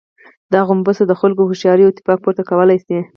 دا 0.53 0.59
غومبسه 0.67 1.03
د 1.07 1.13
خلکو 1.21 1.41
هوښياري 1.47 1.83
او 1.83 1.91
اتفاق، 1.93 2.17
پورته 2.23 2.43
کولای 2.49 2.77
شي. 2.85 2.99